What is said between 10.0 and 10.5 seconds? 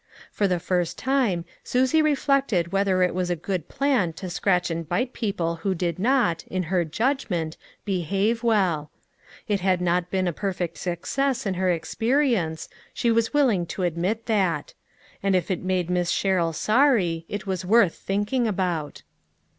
been a